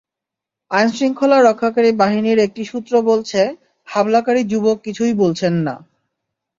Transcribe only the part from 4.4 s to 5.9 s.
যুবক কিছুই বলছেন না।